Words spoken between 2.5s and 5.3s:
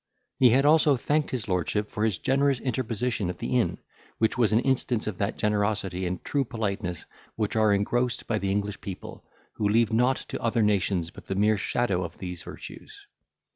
interposition at the inn, which was an instance of